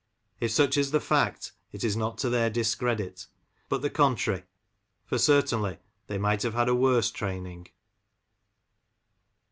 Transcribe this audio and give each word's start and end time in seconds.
If 0.39 0.49
such 0.49 0.77
is 0.77 0.89
the 0.89 0.99
fact, 0.99 1.51
it 1.71 1.83
is 1.83 1.95
not 1.95 2.17
to 2.17 2.29
their 2.31 2.49
discredit, 2.49 3.27
but 3.69 3.83
the 3.83 3.89
contrary, 3.91 4.45
for 5.05 5.19
certainly 5.19 5.77
they 6.07 6.17
might 6.17 6.41
have 6.41 6.55
had 6.55 6.69
a 6.69 6.73
worse 6.73 7.11
training. 7.11 7.67